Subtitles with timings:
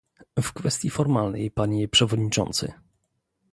[0.41, 2.73] W kwestii formalnej, panie przewodniczący